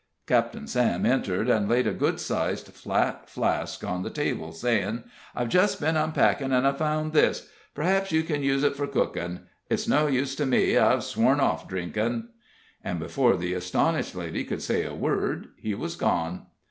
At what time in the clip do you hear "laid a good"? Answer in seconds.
1.69-2.19